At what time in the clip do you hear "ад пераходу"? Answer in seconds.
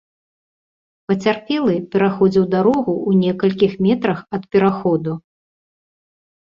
4.37-5.11